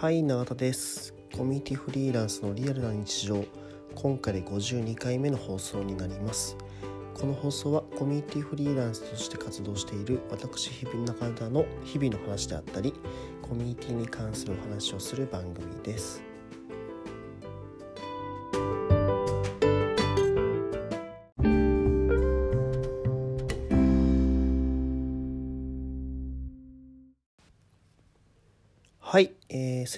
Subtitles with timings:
[0.00, 1.12] はい永田です。
[1.36, 3.44] コミュニティフリーランスのリアルな日常。
[3.96, 6.56] 今回で52回目の放送になります。
[7.14, 12.94] この放送はコミュニティフリーランスとして活動している私日々中田の日々の話であったり
[13.42, 16.27] コミュニティに関するお話をする番組です。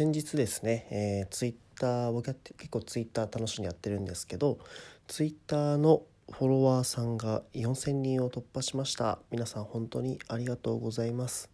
[0.00, 4.58] 先日ですね、えー、ツイッター僕やって結構ツイッター楽しんでやってるんですけど
[5.08, 9.18] ツイッターのフォロワーさんが4000人を突破しました。
[9.30, 11.50] 皆さん本当にありがとうございます。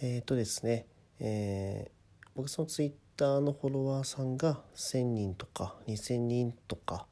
[0.00, 0.86] えっ、ー、とですね、
[1.18, 7.06] えー、僕そのツイッターのフォロワーさんが1000人とか2000人とか、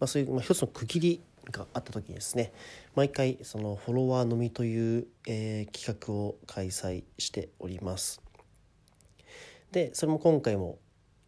[0.00, 2.52] まあ、そういう、まあ、一つの区切りがあった時ですね
[2.96, 8.27] 毎回そのフォロワーのみという、えー、企画を開催しております。
[9.72, 10.78] でそれも今回も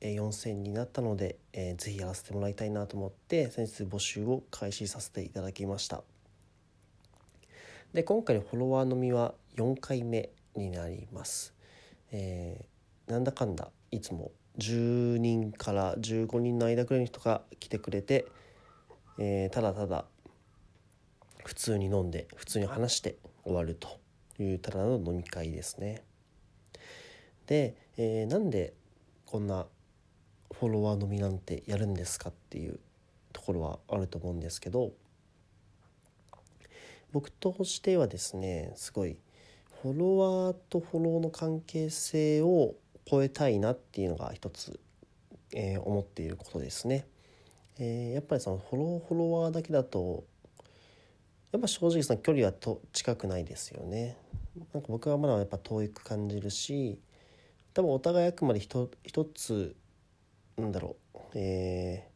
[0.01, 6.03] 4000になったので、えー、ぜひやらせてもらいたいなと思って先日募集を開始させていただきました。
[7.93, 11.55] で今回のフォロワーのみは4回目になります、
[12.13, 18.27] えー、なんだかんだいつも10人から15人の間くらいの人が来てくれて、
[19.19, 20.05] えー、ただただ
[21.45, 23.99] 普通に飲んで普通に話して終わると
[24.41, 26.03] いうただの飲み会ですね。
[27.51, 28.75] で、えー、なんで
[29.27, 29.67] こんな
[30.53, 32.79] フォロワーのみなんてやるんですかっていう
[33.33, 34.93] ところはあると思うんですけど
[37.11, 39.17] 僕としてはですねすごい
[39.83, 44.79] フォロワーとフォローの関係性を超えたいなっていうのが一つ、
[45.53, 47.09] えー、思っていることですね。
[47.81, 50.23] えー、やっぱりそのフォローフォロワーだけだと
[51.51, 54.17] やっぱ正直その距離はと近くないですよね。
[54.57, 57.01] なんか僕はまだやっぱ遠く感じるし
[57.75, 58.89] 多分お互いあくまで一
[59.35, 59.77] つ
[60.57, 62.09] なんだろうえ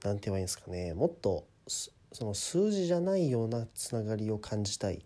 [0.00, 5.00] ー、なんて言えばいいんですかねもっとその数字じゃないようなつながりを感じたいっ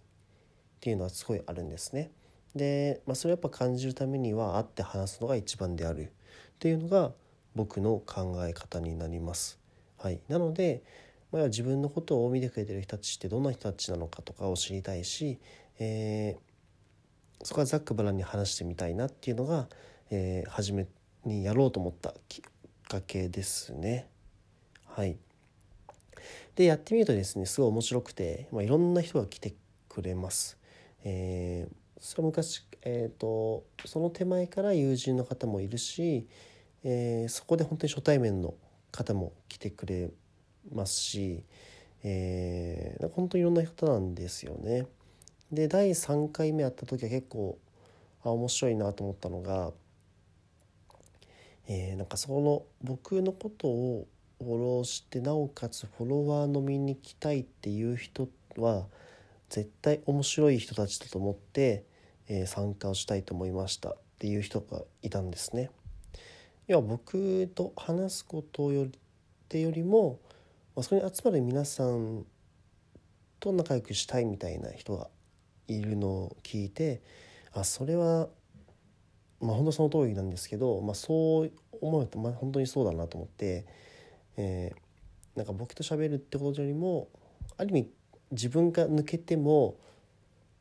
[0.81, 2.11] ていうのはすごいあるんですね。
[2.55, 6.09] で、まあ、それやっぱ感じるためには会って話すのが一番であるっ
[6.59, 7.13] ていうのが
[7.55, 9.59] 僕の考え方になります。
[9.99, 10.83] はい、なので、
[11.33, 15.39] まあ、自分のことを見てくれてる人たちってどんな人たちなのかとかを知りたいし、
[15.79, 16.52] えー
[17.43, 19.69] そこはざっくばらんに話してみたいなっていうのが、
[20.11, 20.87] えー、初め
[21.25, 22.43] にやろうと思ったきっ
[22.89, 24.09] かけですね。
[24.87, 25.17] はい、
[26.55, 29.55] でやってみるとですねすごい面白くて、まあ、いろんな人が来て
[29.89, 30.59] くれます。
[31.05, 36.27] えー、それ昔、えーと、その手前から友人の方もいるし、
[36.85, 38.55] えー、そこで本当に初対面の
[38.91, 40.11] 方も来てくれ
[40.73, 41.43] ますし、
[42.05, 44.87] えー、本当にいろんな方なんですよね。
[45.53, 47.59] で第3回目やった時は結構
[48.25, 49.73] あ面白いなと思ったのが、
[51.69, 54.07] えー、なんかその僕のことを
[54.39, 58.87] フォローしてなおかつフォロワー飲みに来たいっていう人は
[59.51, 61.85] 絶対面白い人たちだと思って、
[62.29, 65.71] えー、参加をしたいと思いましたっていう人がいたんですね。
[66.67, 68.93] 要は僕と話すことよりっ
[69.49, 70.19] てよりも、
[70.75, 72.25] まあ、そこに集まる皆さん
[73.39, 75.09] と仲良くしたいみたいな人が
[75.69, 77.03] いるのを聞いて
[77.53, 78.29] あそれは
[79.41, 83.67] まあ本当その通りなんですけど、まあ、そう思うと、まあ、本当にそうだなと思って、
[84.37, 87.09] えー、なんか僕と喋るってことよりも
[87.57, 87.91] ある意味
[88.31, 89.77] 自分が抜けても、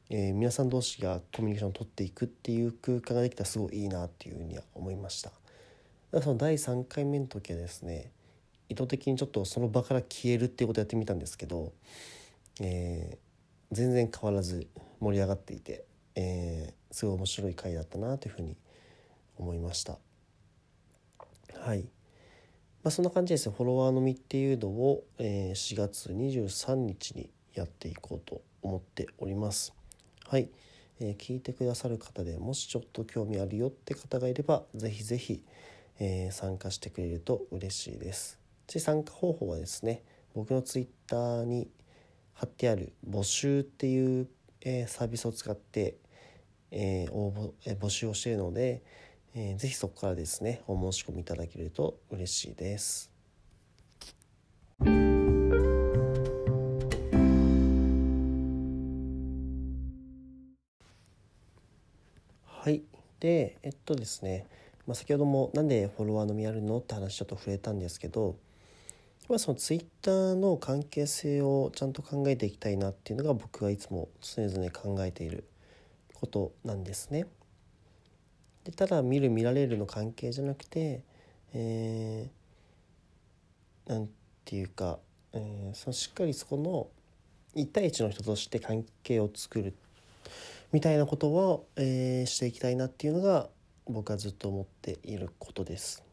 [0.10, 5.30] えー、皆さん同士がコミュニケーションを取っていくっていう空間ができたらすごいいいなっていうふうには思いました。
[5.30, 5.42] だか
[6.14, 8.12] らその第3回目の時はですね
[8.68, 11.72] 意図的にちょっとその場から消えるっていうことをやってみたんですけど、
[12.60, 14.68] えー、全然変わらず
[15.02, 15.84] 盛り上がっていて、
[16.16, 18.56] えー、すごい面白い回だったなというふうに
[19.38, 19.98] 思いました。
[21.60, 21.82] はい。
[22.84, 29.74] まあ、そんな感じですねフォロワーのみっていうのを、えー、4月23日にやっていこうと思っております。
[30.28, 30.50] はい、
[31.00, 35.44] えー、聞いてくださる方でもしちょっと興味あるよって方がいればぜひぜひ、
[36.00, 38.40] えー、参加してくれると嬉しいです。
[38.72, 41.70] で参加方法はですね僕のツイッターに
[42.34, 44.28] 貼ってある募集っていう、
[44.62, 45.98] えー、サービスを使って、
[46.72, 48.84] えー、応募、えー、募集をしているので、
[49.34, 53.12] えー、ぜひそこからですねお申し込みいただけると嬉しいです。
[62.46, 62.84] はい
[63.20, 64.46] でえっとですね、
[64.86, 68.36] まあ、先ほどもなんでフォロワーのみあるのって話ちょっと触れたんですけど
[69.32, 75.46] まあ、そのツイッターの関係性をちゃんと考えていきたいなっていうのが僕がいつも常々考えている
[76.14, 77.28] ことなんですね。
[78.66, 81.06] でただ見る見られるの関係じゃなくて、
[81.54, 84.10] えー、なん
[84.44, 85.00] ていうか、
[85.32, 86.90] えー、そのしっかりそこの
[87.56, 89.74] 1対1の人として関係を作る
[90.74, 93.48] みたいなことを、えー、していきたいなっていうのが
[93.88, 96.11] 僕はずっと思っていることです。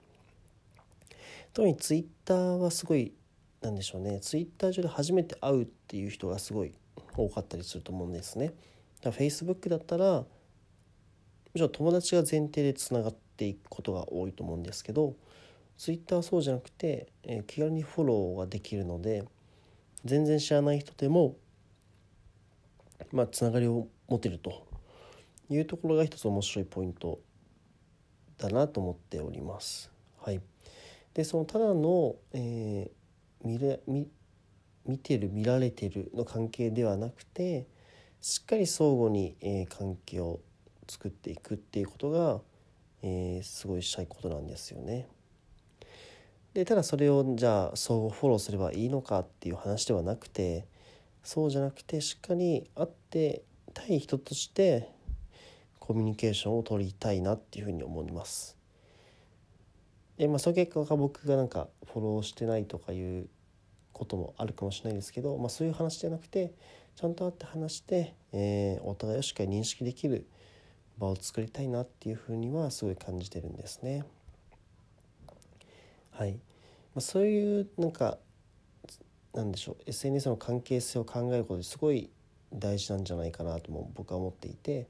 [1.52, 3.12] 特にツイッターはすごい
[3.60, 6.72] なんでしょうねツイッター上で初めて会うっていう人がすごい
[7.16, 8.52] 多かったりすると思うんですね。
[9.02, 10.24] だから Facebook だったら
[11.54, 15.14] じゃあ友達が前提でつながっていくことが多いと思うんですけど
[15.76, 19.24] Twitter はそうじゃなくて、えー、気軽にフォローができるので
[20.04, 21.36] 全然知らない人でも
[23.12, 24.66] まあつながりを持てると
[25.50, 27.20] いうところが一つ面白いポイント
[28.36, 29.90] だなと思っております。
[30.20, 30.40] はい、
[31.18, 34.06] でそのただの、えー、見れ見
[34.86, 37.66] 見てる見られてるの関係ではなくて
[38.20, 40.38] しっかり相互に、えー、関係を
[40.88, 42.40] 作っていくっていうことが、
[43.02, 45.08] えー、すごいしたいことなんですよね。
[46.54, 50.68] でただそれをじゃあ相互フォローすればいいのかっていう話ではなくて
[51.24, 53.42] そうじゃなくてしっかり会って
[53.74, 54.88] 対人として
[55.80, 58.57] コミュニケーションを取りたいなっていうふうに思います。
[60.18, 63.28] でまあその結果が僕がなんかフォローしてないとかいう
[63.92, 66.52] こともあるかもしれないですけど、まあ、そういう話じゃなくて
[66.96, 70.26] ちゃんと会って話して、えー、お互いをしっかり認識できる
[70.98, 74.04] 場を作りたいなっていうふうにはすごい感じてるんですね。
[76.10, 76.38] はい、ま
[76.96, 78.18] あ、そういうなんか
[79.32, 82.10] なんでしょう SNS の関係性を考えることですごい
[82.52, 84.88] 大事なんじゃないかなとも僕は思っていて、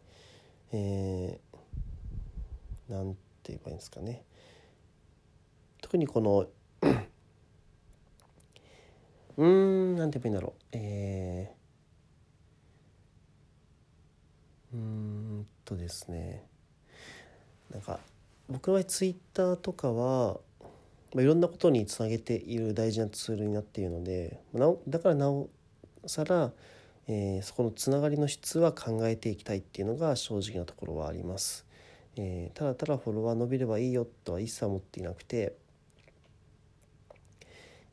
[0.73, 4.23] えー、なんて言えばいいんですかね
[5.89, 6.47] 特にこの
[9.39, 16.45] うんなんて言えばいいんだろうえー、うんとですね
[17.73, 18.01] なんか
[18.51, 20.37] 僕の場合ツイッターとかは、
[21.15, 25.49] まあ、いろんなことにつなげている大事なツールになっているのでなおだからなお
[26.05, 26.53] さら、
[27.07, 31.65] えー、そこのつながりの質は考えていきたいっていうのが正直なところはあります。
[32.17, 35.55] えー、ただただフォロワー伸びればいいよとは一切思っていなくて、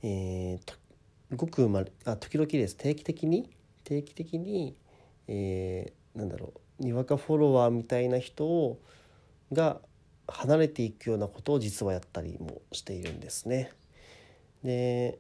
[0.08, 3.50] えー、ごくまあ時々です定期的に
[3.84, 4.76] 定期的に、
[5.28, 8.80] えー、なんだろうにわかフォロワーみたいな人を
[9.52, 9.80] が
[10.28, 13.72] 離れていくようなことを実はやったりもしているんですね。
[14.64, 15.18] で、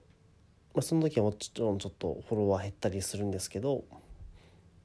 [0.75, 3.85] まあ、その時はもちろんちょっとフォロワー減ったりするんですけど、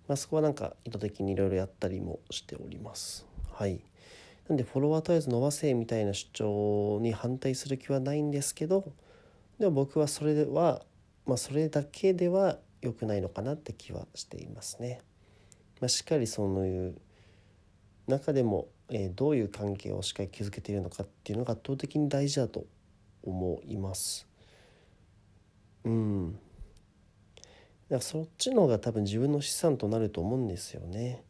[0.09, 3.27] まあ、そこはなんか意図的にいろいろやったりもしております。
[3.53, 3.81] はい。
[4.49, 8.93] なんでフォロワーとりあえず伸ばせみたいな主張に反対する気はないんですけど
[9.61, 10.83] でも僕はそれは
[11.31, 15.01] まあ、それだけでは良くないのかなって気はしていますね。
[15.81, 16.97] まあ、しっかりそういう
[18.09, 22.65] 中でも、えー、どういう関係をしっかり築けているのかっていうのが圧倒的に大事だと
[23.23, 24.27] 思います。
[25.85, 26.33] うん。
[26.33, 26.43] だか
[27.91, 31.23] らそっちの方が多分自分の資産となると思うんですよね。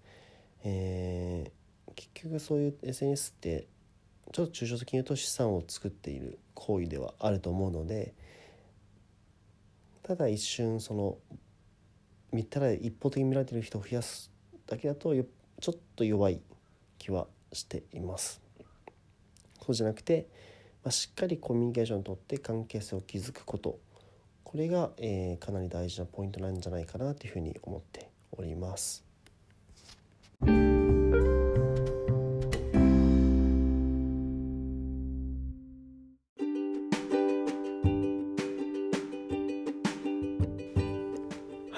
[0.65, 3.67] えー、結局そういう SNS って
[4.33, 8.15] ちょっと抽象的に言うと資産を作っている行為ではあると思うので、
[10.03, 11.19] ただ一瞬その
[12.33, 14.31] 見たら一方的に見られてる人を増やす
[14.67, 16.41] だけだとちょっと弱い
[16.99, 18.41] 気はしています
[19.65, 20.27] そうじゃなくて、
[20.85, 23.79] まあ、しっかりコミュニケーションをとって関係性を築くこと
[24.45, 29.05] これが、えー、かなり大事なポイントなんじゃないかなというふうに思っております。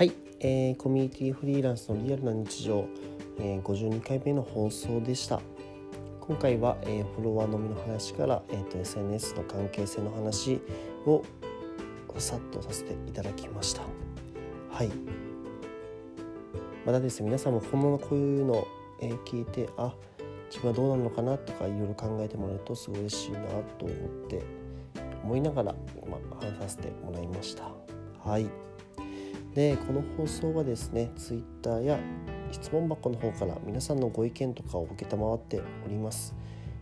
[0.03, 0.13] はい。
[0.41, 2.89] えー、コミュニティフリーランスのリアルな日常、
[3.39, 5.41] えー、52回目の放送でした。
[6.21, 10.61] 今回は、えー、フォロワーのみの話から、えーと、SNS の関係性の話
[11.07, 11.23] を
[12.19, 13.83] さっとさせていただきました。
[14.73, 14.91] はい。
[16.85, 18.67] またですね皆さんも本物こういうの、
[19.01, 19.95] えー、聞いてあ
[20.51, 23.39] 自分はどうなるのかなとかいろいろ考えてもらえるとすごい嬉しいな
[23.79, 24.43] と思って
[25.23, 27.71] 思いながら今話させてもらいました。
[28.29, 28.72] はい。
[29.55, 31.99] でこの放送はですね Twitter や
[32.51, 36.35] 質問箱の方から皆さんのご意見とかを承っております。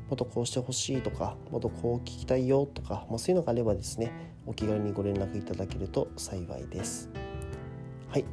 [0.09, 4.11] もっとこうしてほしいとかもっとこう聞きたいよとか、まあ、そういうのがあればですね
[4.45, 7.09] お気軽にご連絡いただけると幸いです。
[8.09, 8.25] はい。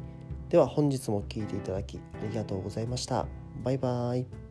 [0.48, 3.26] では本日も聴いていただきありがとうございました。
[3.62, 4.47] バイバイ。